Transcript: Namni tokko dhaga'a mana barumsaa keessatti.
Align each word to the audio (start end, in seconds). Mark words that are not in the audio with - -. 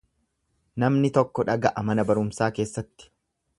Namni 0.83 1.11
tokko 1.17 1.45
dhaga'a 1.51 1.85
mana 1.91 2.07
barumsaa 2.13 2.51
keessatti. 2.59 3.13